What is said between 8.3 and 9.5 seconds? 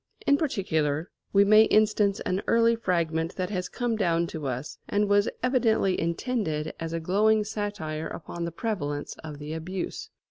the prevalence of